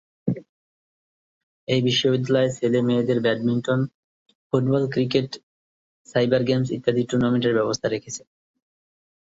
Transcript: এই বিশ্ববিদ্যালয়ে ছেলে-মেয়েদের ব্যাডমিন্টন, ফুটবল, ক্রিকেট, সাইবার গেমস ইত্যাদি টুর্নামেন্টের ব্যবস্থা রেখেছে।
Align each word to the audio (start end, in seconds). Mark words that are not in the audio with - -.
এই 1.67 1.81
বিশ্ববিদ্যালয়ে 1.81 2.55
ছেলে-মেয়েদের 2.57 3.19
ব্যাডমিন্টন, 3.21 3.79
ফুটবল, 4.47 4.83
ক্রিকেট, 4.93 5.29
সাইবার 6.07 6.41
গেমস 6.43 6.67
ইত্যাদি 6.71 7.01
টুর্নামেন্টের 7.09 7.57
ব্যবস্থা 7.57 7.87
রেখেছে। 7.89 8.21